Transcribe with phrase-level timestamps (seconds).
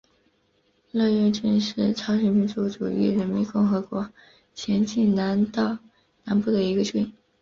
[0.89, 4.09] 乐园郡是朝鲜民主主义人民共和国
[4.55, 5.77] 咸镜南道
[6.23, 7.13] 南部的一个郡。